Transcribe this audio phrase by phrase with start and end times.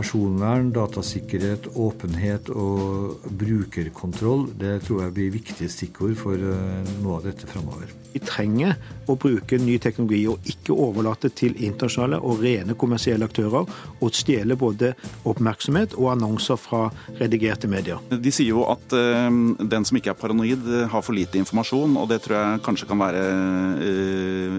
[0.00, 7.26] personvern, datasikkerhet, åpenhet og brukerkontroll, det tror jeg blir viktige stikkord for eh, noe av
[7.28, 7.92] dette framover.
[8.10, 8.74] Vi trenger
[9.06, 13.68] å bruke ny teknologi og ikke overlate til internasjonale og rene kommersielle aktører
[14.00, 14.94] å stjele både
[15.28, 16.88] oppmerksomhet og annonser fra
[17.20, 18.00] redigerte medier.
[18.10, 19.28] De sier jo at uh,
[19.60, 23.04] den som ikke er paranoid, har for lite informasjon, og det tror jeg kanskje kan
[23.04, 23.22] være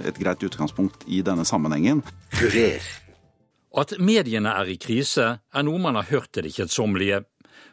[0.08, 2.06] et greit utgangspunkt i denne sammenhengen.
[2.32, 3.01] Kurer.
[3.72, 7.24] At mediene er i krise, er noe man har hørt til det kjedsommelige.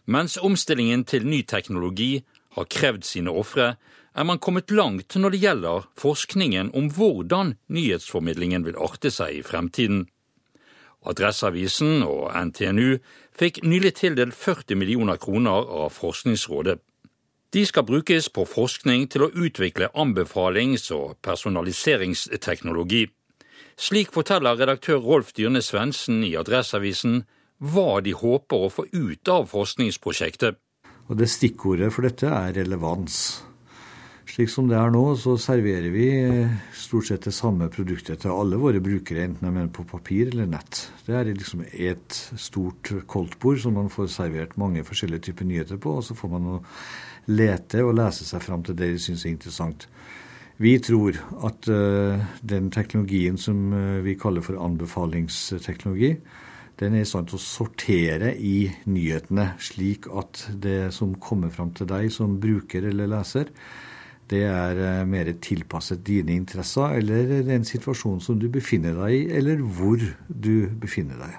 [0.06, 2.22] Mens omstillingen til ny teknologi
[2.54, 3.74] har krevd sine ofre,
[4.14, 9.44] er man kommet langt når det gjelder forskningen om hvordan nyhetsformidlingen vil arte seg i
[9.46, 10.06] fremtiden.
[11.06, 12.98] Adresseavisen og NTNU
[13.38, 16.78] fikk nylig tildelt 40 millioner kroner av Forskningsrådet.
[17.54, 23.06] De skal brukes på forskning til å utvikle anbefalings- og personaliseringsteknologi.
[23.78, 27.20] Slik forteller redaktør Rolf Dyrne Svendsen i Adresseavisen
[27.62, 30.58] hva de håper å få ut av forskningsprosjektet.
[31.06, 33.38] Og det Stikkordet for dette er relevans.
[34.28, 36.08] Slik som det er nå, så serverer vi
[36.76, 40.50] stort sett det samme produktet til alle våre brukere, enten de er på papir eller
[40.50, 40.82] nett.
[41.06, 46.00] Det er liksom et stort koldtbord som man får servert mange forskjellige typer nyheter på,
[46.00, 46.58] og så får man
[47.30, 49.86] lete og lese seg fram til det de syns er interessant.
[50.58, 51.14] Vi tror
[51.46, 56.16] at uh, den teknologien som uh, vi kaller for anbefalingsteknologi,
[56.78, 61.70] den er i stand til å sortere i nyhetene, slik at det som kommer fram
[61.78, 63.52] til deg som bruker eller leser,
[64.28, 69.24] det er uh, mer tilpasset dine interesser eller den situasjonen som du befinner deg i,
[69.38, 71.38] eller hvor du befinner deg.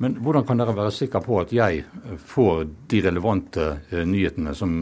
[0.00, 1.84] Men hvordan kan dere være sikre på at jeg
[2.24, 4.78] får de relevante nyhetene som,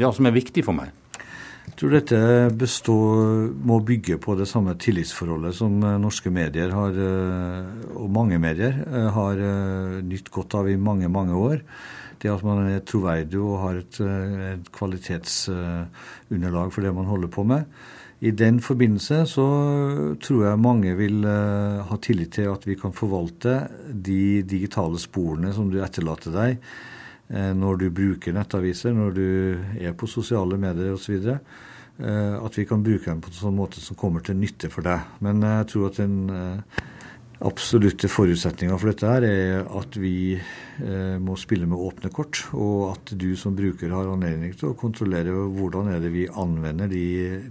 [0.00, 0.94] ja, som er viktige for meg?
[1.68, 2.18] Jeg tror dette
[2.56, 8.38] består, må bygge på det samme tillitsforholdet som eh, norske medier har, eh, og mange
[8.40, 9.36] medier eh, har
[10.00, 11.60] nytt godt av i mange, mange år.
[12.18, 17.44] Det at man er troverdig og har et, et kvalitetsunderlag for det man holder på
[17.46, 17.68] med.
[18.24, 19.46] I den forbindelse så
[20.24, 25.70] tror jeg mange vil ha tillit til at vi kan forvalte de digitale sporene som
[25.70, 26.58] du etterlater deg
[27.28, 29.26] når du bruker nettaviser, når du
[29.76, 31.28] er på sosiale medier osv.
[31.98, 34.86] Eh, at vi kan bruke dem på en sånn måte som kommer til nytte for
[34.86, 35.18] deg.
[35.24, 36.80] Men jeg tror at den eh,
[37.48, 40.38] absolutte forutsetninga for dette her er at vi
[41.22, 45.34] må spille med åpne kort, og at du som bruker har anledning til å kontrollere
[45.54, 47.04] hvordan er det vi anvender de,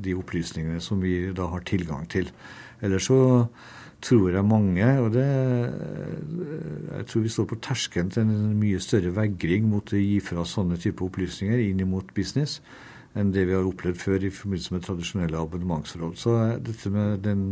[0.04, 2.28] de opplysningene som vi da har tilgang til.
[2.84, 3.20] Ellers så
[4.02, 5.26] tror jeg mange, og det
[6.98, 10.46] Jeg tror vi står på terskelen til en mye større vegring mot å gi fra
[10.46, 12.62] sånne type opplysninger inn mot business
[13.18, 16.18] enn det vi har opplevd før i forbindelse med tradisjonelle abonnementsforhold.
[16.22, 17.46] Så dette med den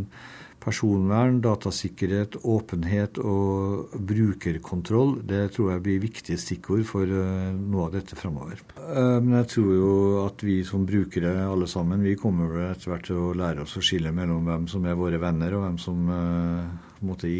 [0.66, 7.94] personvern, datasikkerhet, åpenhet og brukerkontroll, det tror jeg blir viktige stikkord for eh, noe av
[7.94, 8.62] dette framover.
[8.80, 9.92] Eh, men jeg tror jo
[10.24, 13.84] at vi som brukere alle sammen, vi kommer etter hvert til å lære oss å
[13.84, 17.30] skille mellom hvem som er våre venner, og hvem som uh, måte,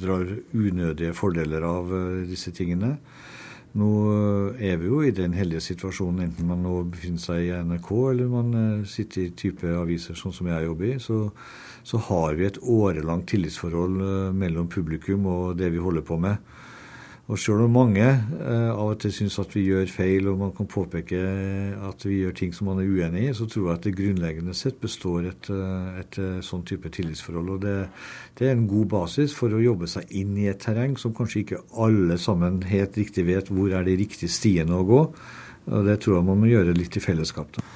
[0.00, 1.92] drar unødige fordeler av
[2.30, 2.94] disse tingene.
[3.78, 3.88] Nå
[4.58, 8.30] er vi jo i den heldige situasjonen, enten man nå befinner seg i NRK eller
[8.32, 8.54] man
[8.88, 10.96] sitter i type aviser sånn som jeg jobber i.
[10.98, 11.28] så
[11.82, 16.36] så har vi et årelangt tillitsforhold eh, mellom publikum og det vi holder på med.
[17.30, 20.50] Og sjøl om mange eh, av og til syns at vi gjør feil, og man
[20.56, 21.18] kan påpeke
[21.86, 24.54] at vi gjør ting som man er uenig i, så tror jeg at det grunnleggende
[24.58, 27.52] sett består et, eh, et, et sånn type tillitsforhold.
[27.54, 27.76] Og det,
[28.40, 31.44] det, er en god basis for å jobbe seg inn i et terreng som kanskje
[31.44, 35.04] ikke alle sammen helt riktig vet hvor er de riktige stiene å gå.
[35.70, 37.54] Og det tror jeg man må gjøre litt i fellesskap.
[37.54, 37.68] da.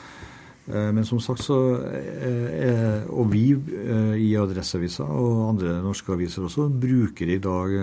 [0.66, 6.46] Eh, men som sagt så er Og vi eh, i Adresseavisa og andre norske aviser
[6.46, 7.76] også bruker i dag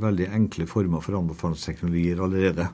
[0.00, 2.68] veldig enkle former for anbefalingsteknologier allerede.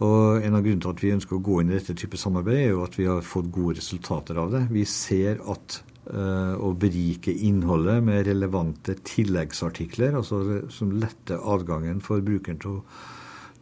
[0.00, 2.56] Og En av grunnene til at vi ønsker å gå inn i dette type samarbeid,
[2.56, 4.64] er jo at vi har fått gode resultater av det.
[4.72, 10.40] Vi ser at å berike innholdet med relevante tilleggsartikler, altså
[10.72, 12.80] som letter adgangen for brukeren til å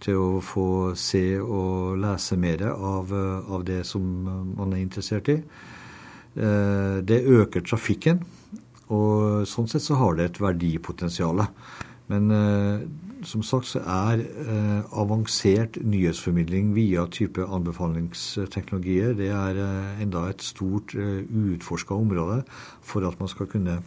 [0.05, 0.69] til å få
[0.99, 4.03] se og lese mer av, av det som
[4.55, 5.41] man er interessert i.
[6.39, 8.23] Eh, det øker trafikken,
[8.95, 11.43] og sånn sett så har det et verdipotensial.
[12.09, 12.85] Men eh,
[13.27, 19.59] som sagt så er eh, avansert nyhetsformidling via type anbefalingsteknologier det er
[20.05, 22.45] enda et stort uutforska område
[22.87, 23.81] for at man skal kunne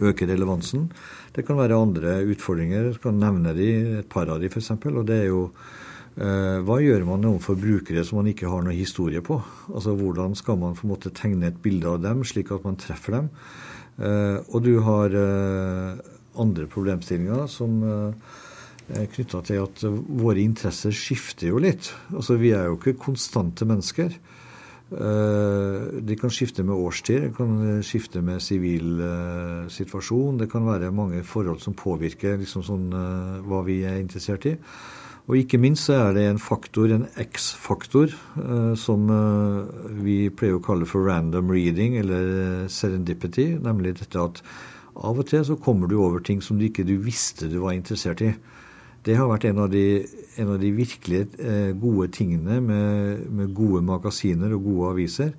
[0.00, 0.90] øke relevansen.
[1.34, 2.90] Det kan være andre utfordringer.
[2.90, 3.68] Jeg kan nevne de,
[4.00, 4.72] et par av de f.eks.
[4.72, 5.42] Og det er jo
[6.16, 9.38] eh, hva gjør man overfor brukere som man ikke har noe historie på?
[9.72, 12.80] Altså Hvordan skal man på en måte tegne et bilde av dem slik at man
[12.80, 13.30] treffer dem?
[13.96, 16.02] Eh, og du har eh,
[16.36, 17.80] andre problemstillinger som
[18.92, 21.88] er knytta til at våre interesser skifter jo litt.
[22.12, 24.12] Altså, Vi er jo ikke konstante mennesker.
[24.86, 29.00] De kan skifte med årstid, de kan skifte med sivil
[29.72, 30.38] situasjon.
[30.38, 32.86] Det kan være mange forhold som påvirker liksom sånn,
[33.46, 34.54] hva vi er interessert i.
[35.26, 38.14] Og ikke minst så er det en faktor, en X-faktor,
[38.78, 39.10] som
[40.04, 43.58] vi pleier å kalle for random reading, eller serendipity.
[43.58, 44.38] Nemlig dette at
[44.94, 47.74] av og til så kommer du over ting som du ikke du visste du var
[47.74, 48.30] interessert i.
[49.06, 50.02] Det har vært en av de,
[50.40, 55.30] en av de virkelig eh, gode tingene med, med, gode magasiner og gode aviser.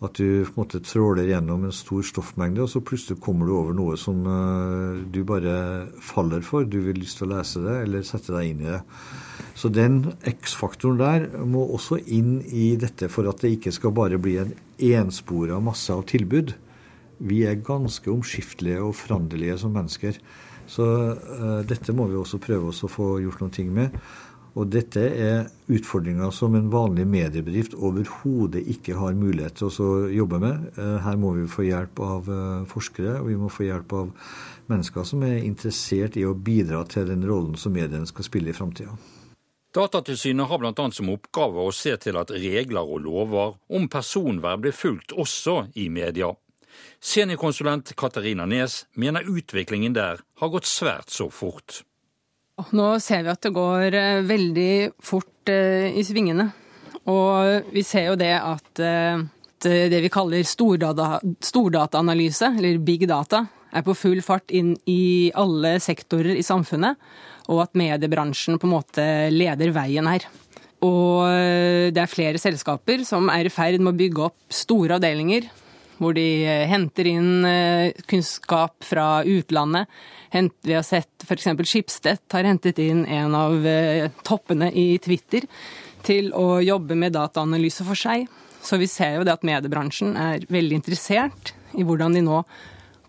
[0.00, 3.52] At du på en måte tråler gjennom en stor stoffmengde, og så plutselig kommer du
[3.58, 6.64] over noe som uh, du bare faller for.
[6.64, 8.80] Du vil lyst til å lese det eller sette deg inn i det.
[9.60, 14.16] Så den X-faktoren der må også inn i dette for at det ikke skal bare
[14.16, 16.56] bli en enspora masse av tilbud.
[17.20, 20.16] Vi er ganske omskiftelige og foranderlige som mennesker.
[20.70, 23.96] Så uh, dette må vi også prøve oss å få gjort noen ting med.
[24.58, 30.40] Og dette er utfordringer som en vanlig mediebedrift overhodet ikke har mulighet til å jobbe
[30.42, 30.66] med.
[30.78, 34.10] Uh, her må vi få hjelp av uh, forskere, og vi må få hjelp av
[34.70, 38.56] mennesker som er interessert i å bidra til den rollen som mediene skal spille i
[38.56, 38.94] framtida.
[39.74, 40.84] Datatilsynet har bl.a.
[40.90, 45.86] som oppgave å se til at regler og lover om personvern blir fulgt også i
[45.94, 46.32] media.
[47.00, 51.82] Seniorkonsulent Katarina Nes mener utviklingen der har gått svært så fort.
[52.76, 54.72] Nå ser vi at det går eh, veldig
[55.04, 56.50] fort eh, i svingene.
[57.10, 59.22] Og vi ser jo det at eh,
[59.60, 65.76] det vi kaller stordata, stordataanalyse, eller big data, er på full fart inn i alle
[65.82, 66.96] sektorer i samfunnet,
[67.52, 70.24] og at mediebransjen på en måte leder veien her.
[70.80, 71.28] Og
[71.92, 75.50] det er flere selskaper som er i ferd med å bygge opp store avdelinger
[76.00, 79.90] hvor de eh, henter inn eh, kunnskap fra utlandet.
[80.64, 81.48] Vi har sett f.eks.
[81.68, 85.46] Skipstedt har hentet inn en av eh, toppene i Twitter
[86.06, 88.28] til å jobbe med dataanalyse for seg.
[88.64, 92.42] Så vi ser jo det at mediebransjen er veldig interessert i hvordan de nå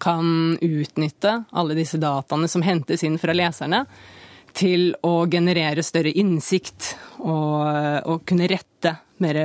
[0.01, 3.85] kan utnytte alle disse dataene som hentes inn fra leserne,
[4.51, 6.89] til å generere større innsikt
[7.23, 7.61] og,
[8.03, 9.37] og kunne rette mer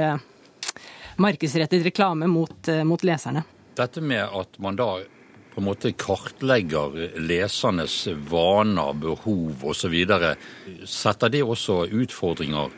[1.16, 3.44] markedsrettet reklame mot, eh, mot leserne.
[3.76, 4.90] Dette med at man da
[5.54, 9.94] på en måte kartlegger lesernes vaner, behov osv.
[10.84, 12.74] Setter det også utfordringer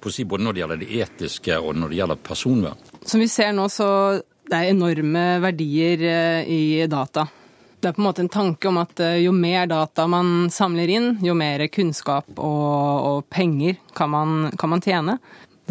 [0.00, 2.80] på å si, både når det gjelder det etiske og når det gjelder personvern?
[3.04, 3.88] Som vi ser nå, så
[4.48, 7.26] det er enorme verdier eh, i data.
[7.80, 10.92] Det er på en måte en tanke om at eh, jo mer data man samler
[10.96, 15.18] inn, jo mer kunnskap og, og penger kan man, kan man tjene.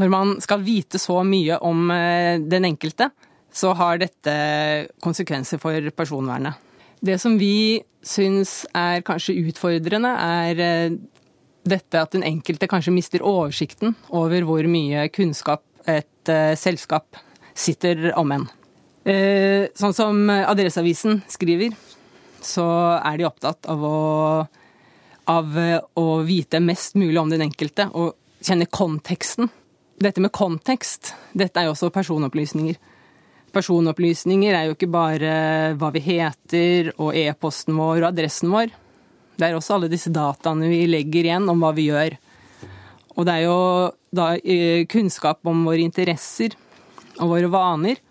[0.02, 3.12] Når man skal vite så mye om eh, den enkelte,
[3.54, 4.34] så har dette
[5.04, 6.58] konsekvenser for personvernet.
[7.04, 10.96] Det som vi syns er kanskje utfordrende, er eh,
[11.70, 17.20] dette at den enkelte kanskje mister oversikten over hvor mye kunnskap et uh, selskap
[17.56, 18.44] sitter om en.
[19.04, 21.72] Sånn som Adresseavisen skriver,
[22.44, 22.66] så
[23.00, 23.98] er de opptatt av å,
[25.32, 25.58] av
[26.00, 29.52] å vite mest mulig om den enkelte og kjenne konteksten
[30.02, 32.80] dette med kontekst, dette er jo også personopplysninger.
[33.54, 35.34] Personopplysninger er jo ikke bare
[35.78, 38.74] hva vi heter og e-posten vår og adressen vår.
[39.38, 42.18] Det er også alle disse dataene vi legger igjen om hva vi gjør.
[43.14, 43.60] Og det er jo
[44.14, 46.56] da eh, kunnskap om våre interesser
[47.20, 48.02] og våre vaner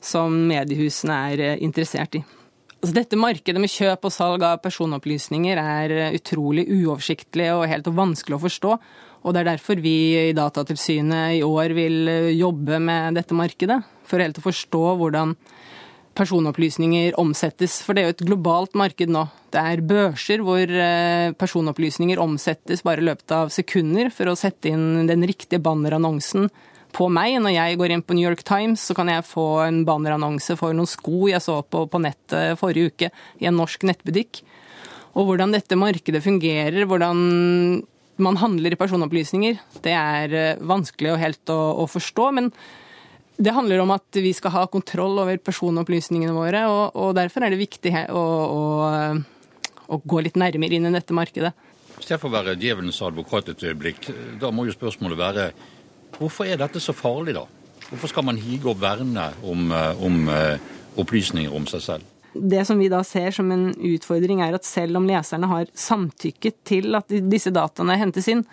[0.00, 2.24] som mediehusene er eh, interessert i.
[2.78, 7.90] Altså dette markedet med kjøp og salg av personopplysninger er eh, utrolig uoversiktlig og helt
[7.92, 8.78] vanskelig å forstå.
[9.26, 9.96] Og det er derfor vi
[10.28, 13.80] i Datatilsynet i år vil eh, jobbe med dette markedet.
[14.08, 15.34] For helt å forstå hvordan
[16.18, 17.78] personopplysninger omsettes.
[17.84, 19.26] For det er jo et globalt marked nå.
[19.54, 24.72] Det er børser hvor eh, personopplysninger omsettes bare i løpet av sekunder for å sette
[24.72, 26.48] inn den riktige bannerannonsen
[26.94, 27.36] på meg.
[27.42, 30.76] Når jeg går inn på New York Times, så kan jeg få en bannerannonse for
[30.76, 34.42] noen sko jeg så på på nettet forrige uke i en norsk nettbutikk.
[35.18, 37.22] Og hvordan dette markedet fungerer, hvordan
[38.22, 42.28] man handler i personopplysninger, det er eh, vanskelig og helt å, å, forstå.
[42.38, 42.50] Men
[43.38, 47.54] det handler om at vi skal ha kontroll over personopplysningene våre, og, og derfor er
[47.54, 48.24] det viktig å,
[48.58, 48.62] å,
[49.86, 51.54] å, gå litt nærmere inn i dette markedet.
[51.98, 55.48] Hvis jeg får være djevelens advokat et øyeblikk, da må jo spørsmålet være
[56.18, 57.46] hvorfor er dette så farlig, da?
[57.88, 62.14] Hvorfor skal man hige og verne om, eh, om eh, opplysninger om seg selv?
[62.38, 66.60] Det som vi da ser som en utfordring, er at selv om leserne har samtykket
[66.68, 68.44] til at disse dataene hentes inn,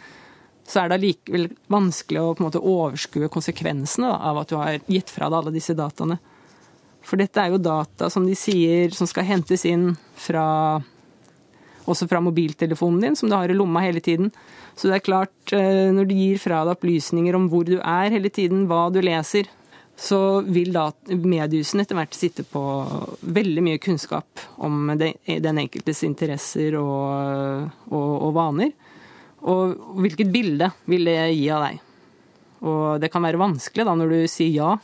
[0.65, 4.58] så er det allikevel vanskelig å på en måte overskue konsekvensene da, av at du
[4.58, 6.18] har gitt fra deg alle disse dataene.
[7.06, 10.82] For dette er jo data som de sier som skal hentes inn fra
[11.86, 14.32] også fra mobiltelefonen din, som du har i lomma hele tiden.
[14.74, 18.10] Så det er klart, eh, når du gir fra deg opplysninger om hvor du er
[18.10, 19.46] hele tiden, hva du leser,
[19.96, 22.62] så vil da mediehusene etter hvert sitte på
[23.22, 28.74] veldig mye kunnskap om den enkeltes interesser og, og, og vaner.
[29.46, 31.80] Og hvilket bilde vil det gi av deg?
[32.66, 34.75] Og det kan være vanskelig da når du sier ja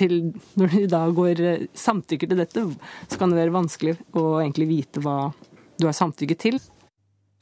[0.00, 1.40] til Når du da går
[1.74, 2.62] samtykker til dette,
[3.10, 5.32] så kan det være vanskelig å egentlig vite hva
[5.80, 6.60] du har samtykket til.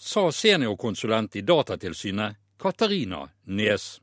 [0.01, 3.99] Sa seniorkonsulent i Datatilsynet Katarina Nes.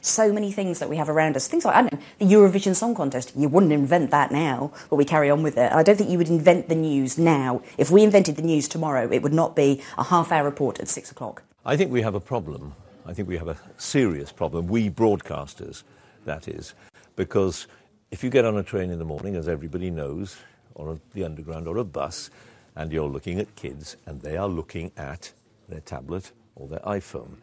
[0.00, 2.74] So many things that we have around us, things like I don't know, the Eurovision
[2.74, 3.32] Song Contest.
[3.36, 5.72] You wouldn't invent that now, but we carry on with it.
[5.72, 7.62] I don't think you would invent the news now.
[7.76, 11.10] If we invented the news tomorrow, it would not be a half-hour report at six
[11.10, 11.42] o'clock.
[11.64, 12.74] I think we have a problem.
[13.06, 14.66] I think we have a serious problem.
[14.68, 15.82] We broadcasters,
[16.24, 16.74] that is,
[17.16, 17.66] because
[18.10, 20.36] if you get on a train in the morning, as everybody knows,
[20.74, 22.30] or the underground or a bus,
[22.76, 25.32] and you're looking at kids, and they are looking at
[25.68, 27.36] their tablet or their iPhone.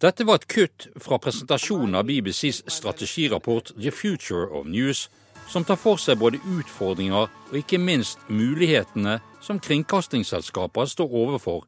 [0.00, 5.10] Dette var et kutt fra presentasjonen av BBCs strategirapport The Future of News,
[5.50, 11.66] som tar for seg både utfordringer og ikke minst mulighetene som kringkastingsselskaper står overfor.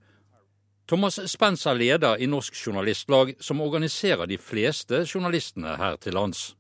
[0.89, 6.55] Thomas Spence er leder i Norsk Journalistlag, som organiserer de fleste journalistene her til lands.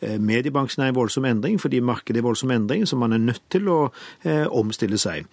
[0.00, 3.22] Eh, mediebransjen er i voldsom endring fordi markedet er i voldsom endring, så man er
[3.22, 3.78] nødt til å
[4.28, 5.24] eh, omstille seg.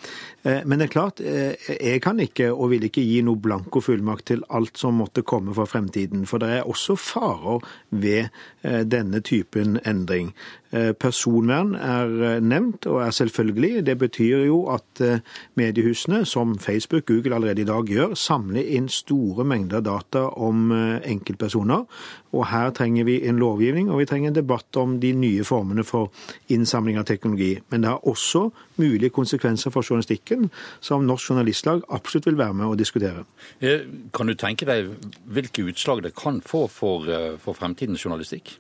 [0.44, 4.30] Eh, men det er klart, jeg kan ikke og vil ikke gi noe blanko fullmakt
[4.32, 6.24] til alt som måtte komme fra fremtiden.
[6.30, 8.30] For det er også farer ved
[8.64, 10.32] denne typen endring.
[10.74, 13.86] Eh, personvern er nevnt, og er selvfølgelig.
[13.86, 15.22] Det betyr jo at
[15.56, 21.86] mediehusene, som Facebook, Google allerede i dag gjør, samler inn store mengder data om enkeltpersoner.
[22.34, 25.84] Og her trenger vi en lovgivning, og vi trenger en debatt om de nye formene
[25.86, 26.10] for
[26.50, 27.60] innsamling av teknologi.
[27.70, 28.48] Men det har også
[28.82, 30.50] mulige konsekvenser for journalistikken,
[30.82, 33.26] som Norsk Journalistlag absolutt vil være med å diskutere.
[33.62, 34.90] Eh, kan du tenke deg
[35.30, 38.58] hvilke utslag det kan få for, eh, for fremtidens journalistikk?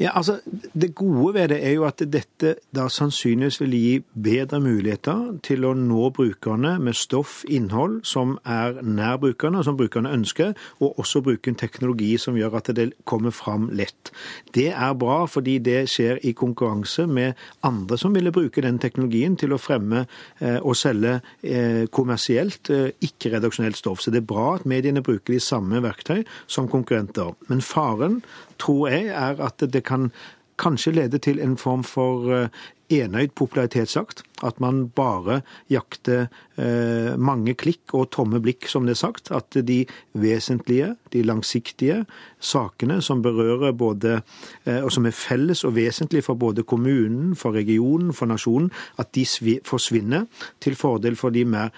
[0.00, 0.38] Ja, altså,
[0.80, 5.66] Det gode ved det er jo at dette da sannsynligvis vil gi bedre muligheter til
[5.68, 10.98] å nå brukerne med stoff, innhold, som er nær brukerne, og som brukerne ønsker, og
[10.98, 14.12] også bruke en teknologi som gjør at det kommer fram lett.
[14.54, 19.36] Det er bra fordi det skjer i konkurranse med andre som ville bruke den teknologien
[19.36, 20.06] til å fremme
[20.40, 24.00] eh, og selge eh, kommersielt, eh, ikke-redaksjonelt stoff.
[24.00, 27.34] Så det er bra at mediene bruker de samme verktøy som konkurrenter.
[27.52, 28.22] Men faren
[28.60, 30.10] tror jeg er at det kan
[30.60, 32.48] kanskje lede til en form for eh,
[32.90, 34.22] enøyd popularitetsjakt.
[34.44, 35.40] At man bare
[35.70, 36.26] jakter
[36.58, 39.30] eh, mange klikk og tomme blikk, som det er sagt.
[39.34, 42.02] At de vesentlige, de langsiktige
[42.40, 44.18] sakene som berører både
[44.64, 49.14] eh, og som er felles og vesentlige for både kommunen, for regionen, for nasjonen, at
[49.14, 49.26] de
[49.64, 50.26] forsvinner
[50.60, 51.72] til fordel for de mer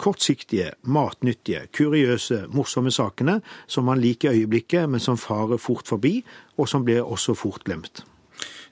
[0.00, 3.40] kortsiktige, matnyttige, kuriøse, morsomme sakene
[3.70, 6.20] som man liker i øyeblikket, men som farer fort forbi,
[6.56, 8.04] og som blir også fort glemt.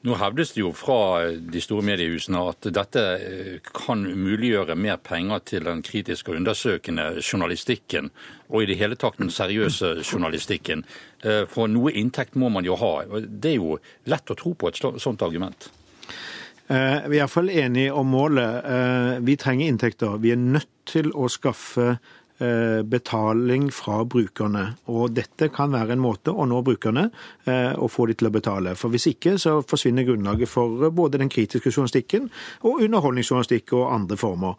[0.06, 5.42] Nå hevdes det jo fra de store mediehusene at dette eh, kan muliggjøre mer penger
[5.50, 8.12] til den kritiske og undersøkende journalistikken,
[8.46, 10.84] og i det hele tatt den seriøse journalistikken.
[11.26, 12.92] Eh, for noe inntekt må man jo ha.
[13.26, 15.66] Det er jo lett å tro på et sånt argument.
[16.68, 18.64] Eh, vi er iallfall enige om målet.
[18.64, 20.20] Eh, vi trenger inntekter.
[20.20, 24.66] Vi er nødt til å skaffe eh, betaling fra brukerne.
[24.92, 27.08] Og dette kan være en måte å nå brukerne
[27.48, 28.74] og få de til å betale.
[28.76, 32.28] For hvis ikke så forsvinner grunnlaget for både den kritiske journalistikken
[32.68, 34.54] og underholdningsjournalistikk og andre former.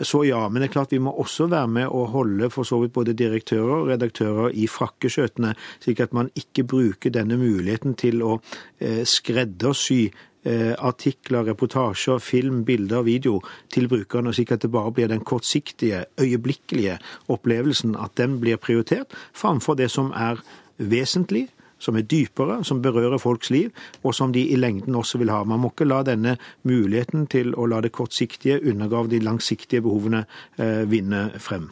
[0.00, 2.80] Så ja, men det er klart vi må også være med å holde for så
[2.80, 5.52] vidt både direktører og redaktører i frakkeskjøtene,
[5.84, 8.38] slik at man ikke bruker denne muligheten til å
[8.80, 10.06] skreddersy
[10.44, 13.38] artikler, reportasjer, film, bilder, video
[13.72, 16.98] til brukerne, slik at det bare blir den kortsiktige, øyeblikkelige
[17.32, 20.42] opplevelsen at den blir prioritert, framfor det som er
[20.78, 21.48] vesentlig,
[21.78, 23.70] som er dypere, som berører folks liv,
[24.02, 25.42] og som de i lengden også vil ha.
[25.44, 30.24] Man må ikke la denne muligheten til å la det kortsiktige undergrave de langsiktige behovene
[30.58, 31.70] eh, vinne frem.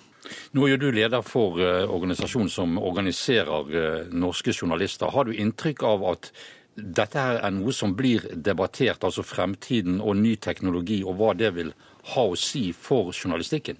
[0.57, 5.11] Nå er du leder for uh, organisasjonen som organiserer norske journalister.
[5.11, 6.31] Har du inntrykk av at
[6.77, 11.53] dette her er noe som blir debattert, altså fremtiden og ny teknologi, og hva det
[11.57, 11.73] vil
[12.15, 13.77] ha å si for journalistikken?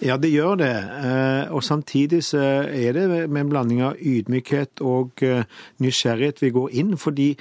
[0.00, 0.72] Ja, det gjør det.
[0.72, 5.44] Eh, og samtidig så er det med en blanding av ydmykhet og eh,
[5.84, 6.94] nysgjerrighet vi går inn.
[6.96, 7.34] Fordi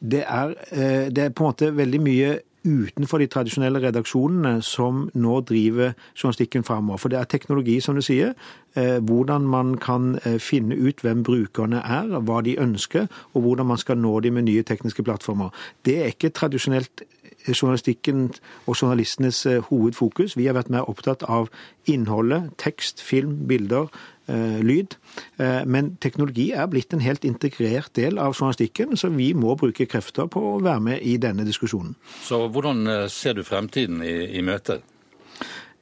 [0.00, 2.30] det er, eh, det er på en måte veldig mye
[2.64, 6.98] utenfor de tradisjonelle redaksjonene som nå driver journalistikken framover.
[7.00, 8.34] For det er teknologi, som du sier.
[8.76, 13.66] Eh, hvordan man kan eh, finne ut hvem brukerne er, hva de ønsker, og hvordan
[13.66, 15.50] man skal nå dem med nye tekniske plattformer.
[15.84, 17.02] Det er ikke tradisjonelt
[17.48, 18.30] journalistikken
[18.66, 20.36] og journalistenes hovedfokus.
[20.36, 21.48] Vi har vært mer opptatt av
[21.88, 23.88] innholdet, tekst, film, bilder,
[24.64, 24.96] lyd.
[25.66, 30.28] Men teknologi er blitt en helt integrert del av journalistikken, så vi må bruke krefter
[30.30, 31.96] på å være med i denne diskusjonen.
[32.26, 34.84] Så hvordan ser du fremtiden i, i møtet?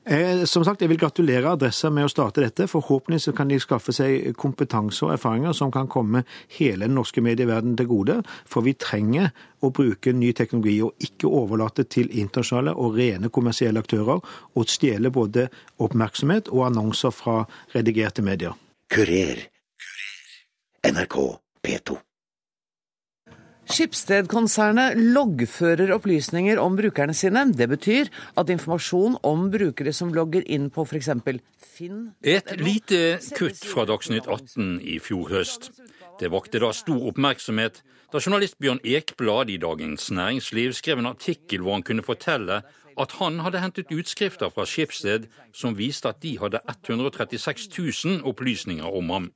[0.07, 2.67] Eh, som sagt, Jeg vil gratulere Adressa med å starte dette.
[2.67, 6.25] Forhåpentligvis kan de skaffe seg kompetanse og erfaringer som kan komme
[6.59, 8.23] hele den norske medieverdenen til gode.
[8.47, 13.81] For vi trenger å bruke ny teknologi og ikke overlate til internasjonale og rene kommersielle
[13.81, 14.25] aktører
[14.55, 18.57] å stjele både oppmerksomhet og annonser fra redigerte medier.
[18.89, 19.49] Kurer.
[20.89, 21.17] NRK
[21.63, 22.08] P2.
[23.69, 27.45] Skipsted-konsernet loggfører opplysninger om brukerne sine.
[27.53, 28.09] Det betyr
[28.41, 31.11] at informasjon om brukere som logger inn på f.eks.
[31.61, 35.71] Finn Et lite kutt fra Dagsnytt 18 i fjor høst.
[36.19, 41.61] Det vakte da stor oppmerksomhet da journalist Bjørn Ekblad i Dagens Næringsliv skrev en artikkel
[41.61, 42.63] hvor han kunne fortelle
[42.99, 48.97] at han hadde hentet utskrifter fra Skipsted som viste at de hadde 136 000 opplysninger
[48.97, 49.33] om ham.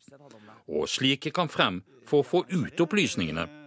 [0.66, 3.61] Og slike kan frem for å få ut opplysningene.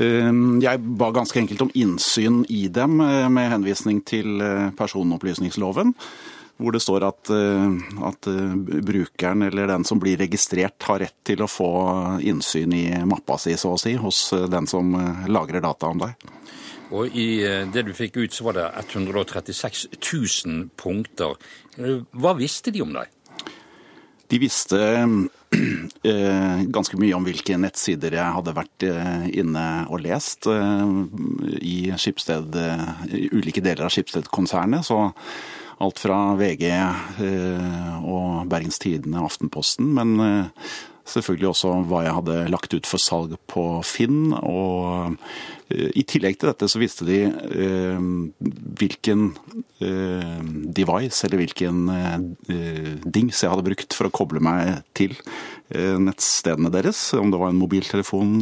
[0.00, 5.92] Ehm, jeg ba ganske enkelt om innsyn i dem eh, med henvisning til eh, personopplysningsloven.
[6.62, 7.76] Hvor det står at, eh,
[8.08, 8.28] at,
[8.86, 11.70] brukeren eller den som blir registrert har rett til å få
[12.22, 14.94] innsyn i mappa si, så å si, hos den som
[15.28, 16.28] lagrer data om deg.
[16.92, 17.40] Og I
[17.72, 21.40] det du fikk ut, så var det 136 000 punkter.
[22.12, 23.08] Hva visste de om deg?
[24.32, 25.16] De visste eh,
[26.76, 30.94] ganske mye om hvilke nettsider jeg hadde vært eh, inne og lest eh,
[31.60, 32.56] i Skipsted,
[33.32, 34.86] ulike deler av Skipsted-konsernet.
[34.88, 34.98] Så
[35.82, 36.68] alt fra VG
[38.06, 39.88] og Bergens Tidende, Aftenposten.
[39.96, 40.12] Men
[41.08, 44.32] selvfølgelig også hva jeg hadde lagt ut for salg på Finn.
[44.38, 45.16] Og
[45.72, 47.20] i tillegg til dette så visste de
[48.78, 49.30] hvilken
[49.82, 55.14] Eh, device, eller hvilken eh, dings jeg hadde brukt for å koble meg til
[55.74, 57.00] eh, nettstedene deres.
[57.18, 58.36] Om det var en mobiltelefon,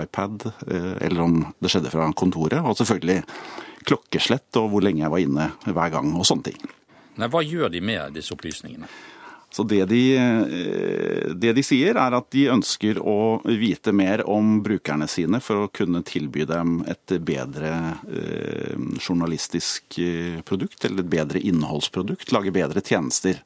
[0.00, 2.58] iPad, eller om det skjedde fra kontoret.
[2.64, 3.20] Og selvfølgelig
[3.86, 6.70] klokkeslett og hvor lenge jeg var inne hver gang, og sånne ting.
[7.20, 8.88] Nei, Hva gjør de med disse opplysningene?
[9.54, 14.56] Så det de, eh, det de, sier, er at de ønsker å vite mer om
[14.66, 17.70] brukerne sine for å kunne tilby dem et bedre
[18.02, 23.38] eh, journalistisk eh, produkt, eller et bedre innholdsprodukt, lage bedre tjenester.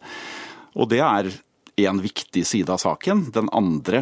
[0.80, 1.28] Og det er
[1.84, 3.26] en viktig side av saken.
[3.36, 4.00] Den andre,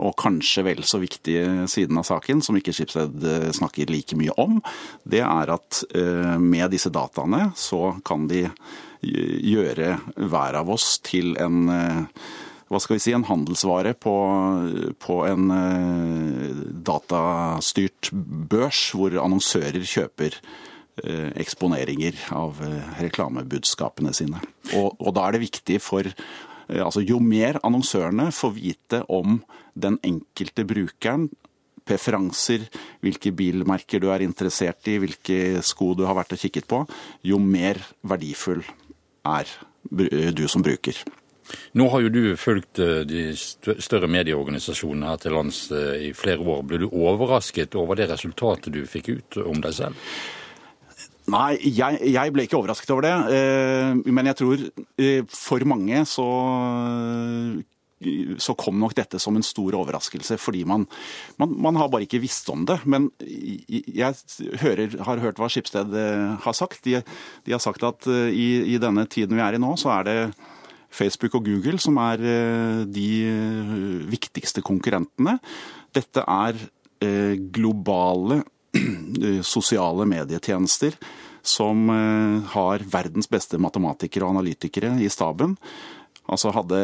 [0.00, 3.26] og kanskje vel så viktige siden av saken, som ikke Schibsted
[3.58, 4.56] snakker like mye om,
[5.04, 5.82] det er at
[6.40, 8.46] med disse dataene så kan de
[9.02, 12.22] gjøre hver av oss til en eh,
[12.72, 14.12] hva skal vi si, en handelsvare på,
[15.02, 22.62] på en eh, datastyrt børs, hvor annonsører kjøper eh, eksponeringer av
[23.02, 24.40] reklamebudskapene sine.
[24.72, 26.08] Og, og, da er det viktig for
[26.72, 29.42] altså Jo mer annonsørene får vite om
[29.76, 31.26] den enkelte brukeren,
[31.84, 32.62] preferanser,
[33.02, 36.78] hvilke bilmerker du er interessert i, hvilke sko du har vært og kikket på,
[37.26, 38.62] jo mer verdifull
[39.26, 39.50] er
[40.32, 40.96] du som bruker.
[41.78, 46.44] Nå har jo du fulgt eh, de større medieorganisasjonene her til lands eh, i flere
[46.44, 46.62] år.
[46.68, 50.06] Ble du overrasket over det resultatet du fikk ut om deg selv?
[51.32, 53.16] Nei, jeg, jeg, ble ikke overrasket over det.
[53.36, 54.64] Eh, men jeg tror
[55.32, 56.28] for mange så
[58.42, 60.86] så kom nok dette som en stor overraskelse, fordi man,
[61.40, 62.78] man, man har bare ikke visst om det.
[62.84, 64.14] Men jeg
[64.62, 66.84] hører, har hørt hva Skipsted eh, har sagt.
[66.86, 67.00] De,
[67.46, 70.08] de har sagt at eh, i, i, denne tiden vi er i nå, så er
[70.08, 70.18] det
[70.92, 73.10] Facebook og Google som er eh, de
[74.12, 75.38] viktigste konkurrentene.
[75.92, 76.68] Dette er
[77.50, 78.44] globale
[79.42, 80.94] sosiale medietjenester
[81.42, 81.88] som
[82.52, 85.56] har verdens beste matematikere og analytikere i staben.
[86.30, 86.78] Altså hadde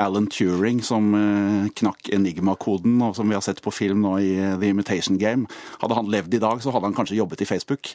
[0.00, 4.32] Alan Turing, som eh, knakk Enigma-koden, og som vi har sett på film nå i
[4.38, 5.44] eh, The Imitation Game,
[5.82, 7.92] hadde han levd i dag, så hadde han kanskje jobbet i Facebook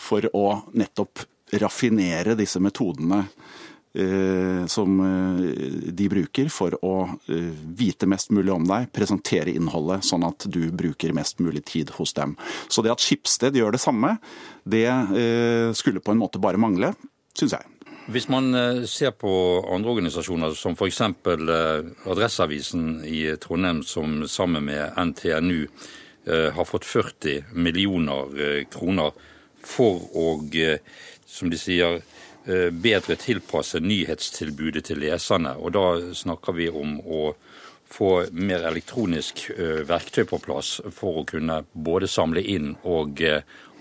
[0.00, 1.22] for å nettopp
[1.62, 3.20] raffinere disse metodene
[3.94, 4.98] eh, som
[5.94, 6.96] de bruker for å
[7.78, 12.16] vite mest mulig om deg, presentere innholdet sånn at du bruker mest mulig tid hos
[12.18, 12.34] dem.
[12.66, 14.16] Så det at Skipsted gjør det samme,
[14.66, 14.90] det
[15.78, 16.92] skulle på en måte bare mangle,
[17.38, 17.75] syns jeg.
[18.06, 19.30] Hvis man eh, ser på
[19.74, 21.00] andre organisasjoner, som f.eks.
[21.00, 25.66] Eh, Adresseavisen i Trondheim, som sammen med NTNU
[26.26, 29.10] eh, har fått 40 millioner kroner
[29.58, 30.38] for å,
[31.26, 31.98] som de sier,
[32.46, 35.56] bedre tilpasse nyhetstilbudet til leserne.
[35.58, 37.32] Og da snakker vi om å
[37.90, 39.48] få mer elektronisk
[39.88, 43.18] verktøy på plass for å kunne både samle inn og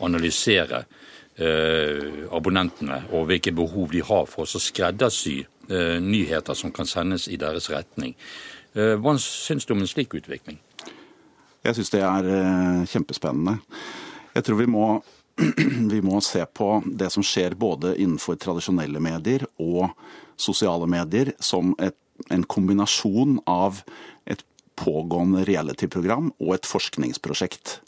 [0.01, 0.87] analysere
[1.35, 5.41] abonnentene og hvilke behov de har for å skreddersy
[5.99, 8.13] nyheter som kan sendes i deres retning.
[8.71, 10.61] Hva syns du om en slik utvikling?
[11.65, 12.29] Jeg syns det er
[12.87, 13.57] kjempespennende.
[14.35, 14.87] Jeg tror vi må
[15.93, 19.89] vi må se på det som skjer både innenfor tradisjonelle medier og
[20.39, 21.97] sosiale medier som et,
[22.31, 23.81] en kombinasjon av
[24.29, 24.43] et
[24.79, 27.79] pågående reality-program og et forskningsprosjekt.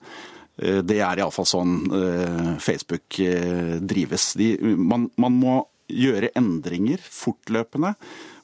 [0.58, 4.32] Eh, det er iallfall sånn eh, Facebook eh, drives.
[4.40, 7.94] De, man, man må gjøre endringer fortløpende.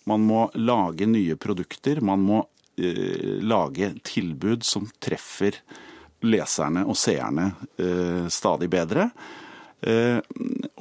[0.09, 2.03] Man må lage nye produkter.
[2.03, 5.59] Man må lage tilbud som treffer
[6.25, 7.51] leserne og seerne
[8.33, 9.05] stadig bedre.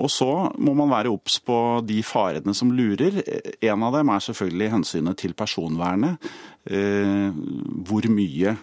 [0.00, 3.20] Og så må man være obs på de farene som lurer.
[3.60, 6.32] En av dem er selvfølgelig hensynet til personvernet.
[6.64, 8.56] Hvor mye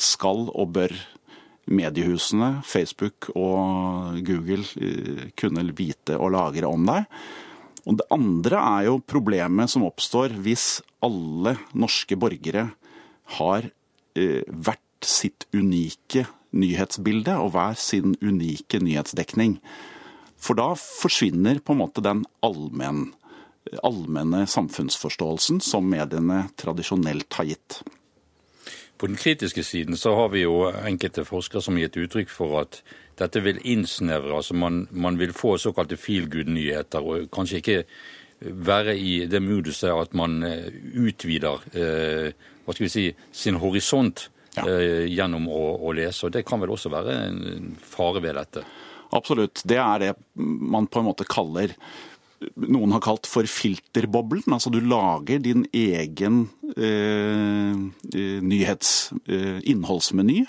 [0.00, 0.96] skal og bør
[1.70, 4.64] mediehusene, Facebook og Google,
[5.38, 7.06] kunne vite og lagre om deg?
[7.88, 12.68] Og Det andre er jo problemet som oppstår hvis alle norske borgere
[13.38, 13.70] har
[14.14, 19.56] vært sitt unike nyhetsbilde og hver sin unike nyhetsdekning.
[20.40, 23.10] For da forsvinner på en måte den allmenn,
[23.84, 27.80] allmenne samfunnsforståelsen som mediene tradisjonelt har gitt.
[29.00, 32.58] På den kritiske siden så har vi jo enkelte forskere som har gitt uttrykk for
[32.60, 32.82] at
[33.20, 34.34] dette vil innsnevre.
[34.36, 37.78] altså Man, man vil få såkalte feel good-nyheter, og kanskje ikke
[38.40, 42.28] være i det moduset at man eh, utvider eh,
[42.64, 44.64] hva skal vi si, sin horisont ja.
[44.66, 46.26] Eh, gjennom å, å, lese.
[46.26, 48.64] og Det kan vel også være en fare ved dette?
[49.14, 49.62] Absolutt.
[49.66, 51.74] Det er det man på en måte kaller
[52.70, 54.52] noen har kalt for filterboblen.
[54.54, 57.74] Altså du lager din egen eh,
[58.40, 60.44] nyhetsinnholdsmeny.
[60.44, 60.48] nyhets,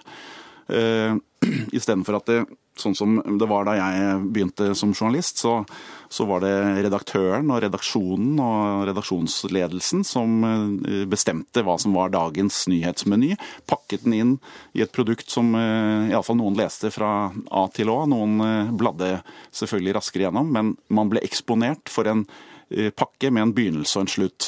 [0.70, 0.72] eh.
[0.72, 1.16] Eh,
[1.78, 2.40] Istedenfor at det
[2.80, 5.62] sånn som det var da jeg begynte som journalist, så,
[6.10, 6.54] så, var det
[6.86, 13.34] redaktøren og redaksjonen og redaksjonsledelsen som eh, bestemte hva som var dagens nyhetsmeny.
[13.70, 14.38] Pakket den inn
[14.78, 18.04] i et produkt som eh, iallfall noen leste fra A til Å.
[18.12, 19.18] Noen eh, bladde
[19.50, 22.26] selvfølgelig raskere gjennom, men man ble eksponert for en
[22.72, 24.46] pakke med en begynnelse og en slutt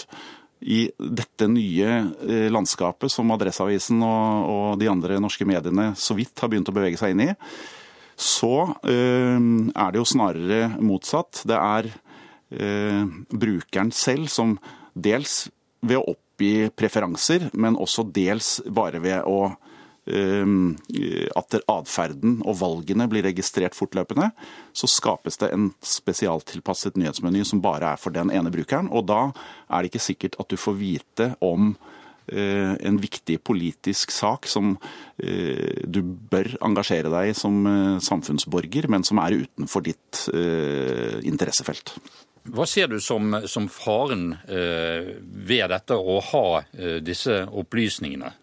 [0.64, 6.48] i dette nye landskapet som Adresseavisen og, og, de andre norske mediene så vidt har
[6.48, 7.28] begynt å bevege seg inn i,
[8.24, 8.56] så
[8.88, 9.40] eh,
[9.76, 11.44] er det jo snarere motsatt.
[11.50, 11.90] Det er
[12.56, 14.56] eh, brukeren selv som
[14.94, 15.48] dels
[15.84, 19.40] ved å oppgi preferanser, men også dels bare ved å
[20.08, 20.54] eh,
[21.36, 24.32] at atferden og valgene blir registrert fortløpende,
[24.72, 28.92] så skapes det en spesialtilpasset nyhetsmeny som bare er for den ene brukeren.
[28.92, 29.26] Og da
[29.68, 31.74] er det ikke sikkert at du får vite om
[32.28, 34.76] en viktig politisk sak som
[35.18, 40.24] eh, du bør engasjere deg i som eh, samfunnsborger, men som er utenfor ditt
[41.24, 41.96] interessefelt.
[42.54, 46.46] Hva ser du som, som faren ved dette å ha
[47.04, 48.34] disse opplysningene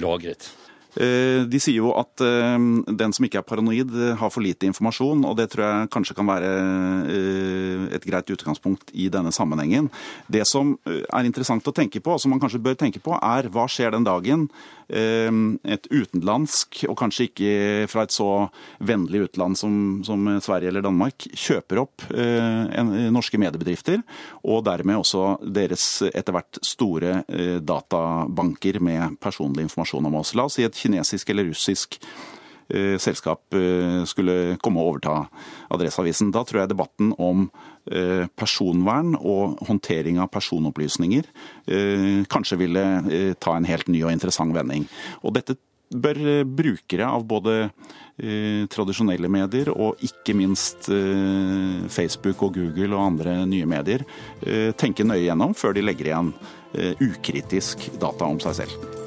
[0.00, 0.48] lagret?
[0.96, 2.56] Eh, de sier jo at eh,
[2.88, 6.16] den som ikke er paranoid, eh, har for lite informasjon, og det tror jeg kanskje
[6.16, 6.52] kan være
[7.96, 9.90] et greit utgangspunkt i denne sammenhengen.
[10.32, 13.48] Det som er interessant å tenke på, og som man kanskje bør tenke på, er
[13.52, 14.46] hva skjer den dagen
[14.86, 17.52] et utenlandsk, og kanskje ikke
[17.90, 18.28] fra et så
[18.86, 24.04] vennlig utland som, som Sverige eller Danmark, kjøper opp norske mediebedrifter,
[24.46, 27.18] og dermed også deres etter hvert store
[27.66, 30.36] databanker med personlig informasjon om oss.
[30.38, 31.98] La oss si et kinesisk eller russisk
[32.68, 35.18] eh, selskap eh, skulle komme og overta
[35.74, 36.32] Adresseavisen.
[36.34, 37.48] Da tror jeg debatten om
[37.90, 41.30] eh, personvern og håndtering av personopplysninger
[42.30, 42.82] kanskje ville
[43.42, 44.84] ta en helt ny og interessant vending.
[45.26, 45.56] Og dette
[45.90, 47.68] bør brukere av både
[48.72, 50.88] tradisjonelle medier og ikke minst
[51.92, 54.06] Facebook og Google og andre nye medier
[54.78, 56.36] tenke nøye gjennom før de legger igjen
[57.06, 59.05] ukritisk data om seg selv.